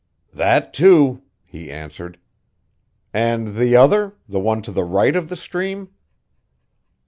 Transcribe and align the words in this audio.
"That 0.33 0.73
too," 0.73 1.21
he 1.45 1.69
answered. 1.69 2.17
"And 3.13 3.49
the 3.55 3.75
other 3.75 4.15
the 4.27 4.39
one 4.39 4.63
to 4.63 4.71
the 4.71 4.83
right 4.83 5.15
of 5.15 5.29
the 5.29 5.35
stream?" 5.35 5.89